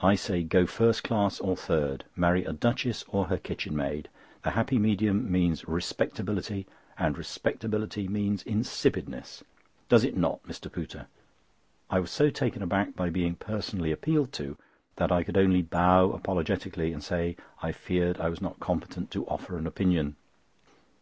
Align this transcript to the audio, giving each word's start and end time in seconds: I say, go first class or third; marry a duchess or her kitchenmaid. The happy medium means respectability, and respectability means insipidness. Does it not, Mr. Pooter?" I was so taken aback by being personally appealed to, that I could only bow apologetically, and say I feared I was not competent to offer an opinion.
I 0.00 0.14
say, 0.14 0.42
go 0.44 0.66
first 0.66 1.02
class 1.04 1.40
or 1.40 1.56
third; 1.56 2.04
marry 2.14 2.44
a 2.44 2.52
duchess 2.52 3.02
or 3.08 3.28
her 3.28 3.38
kitchenmaid. 3.38 4.10
The 4.42 4.50
happy 4.50 4.78
medium 4.78 5.32
means 5.32 5.66
respectability, 5.66 6.66
and 6.98 7.16
respectability 7.16 8.06
means 8.06 8.44
insipidness. 8.44 9.42
Does 9.88 10.04
it 10.04 10.18
not, 10.18 10.42
Mr. 10.42 10.70
Pooter?" 10.70 11.06
I 11.88 11.98
was 11.98 12.10
so 12.10 12.28
taken 12.28 12.60
aback 12.62 12.94
by 12.94 13.08
being 13.08 13.36
personally 13.36 13.90
appealed 13.90 14.34
to, 14.34 14.58
that 14.96 15.10
I 15.10 15.22
could 15.24 15.38
only 15.38 15.62
bow 15.62 16.10
apologetically, 16.12 16.92
and 16.92 17.02
say 17.02 17.34
I 17.62 17.72
feared 17.72 18.20
I 18.20 18.28
was 18.28 18.42
not 18.42 18.60
competent 18.60 19.10
to 19.12 19.26
offer 19.28 19.56
an 19.56 19.66
opinion. 19.66 20.16